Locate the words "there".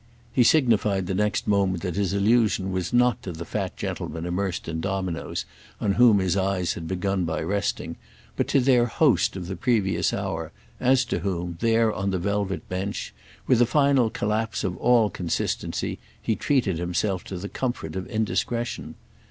11.61-11.93